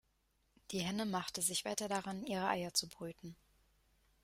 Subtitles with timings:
[0.71, 3.35] Die Henne machte sich weiter daran, ihre Eier zu brüten.